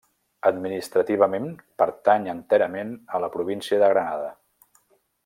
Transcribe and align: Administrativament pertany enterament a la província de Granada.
Administrativament 0.49 1.45
pertany 1.83 2.25
enterament 2.35 2.97
a 3.19 3.21
la 3.27 3.33
província 3.37 3.83
de 3.85 3.91
Granada. 3.93 4.33